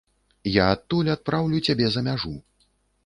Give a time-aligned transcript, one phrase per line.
[0.53, 2.33] Я адтуль адпраўлю цябе за мяжу.